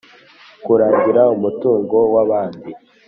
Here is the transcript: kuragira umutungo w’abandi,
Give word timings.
kuragira 0.63 1.21
umutungo 1.35 1.95
w’abandi, 2.13 2.69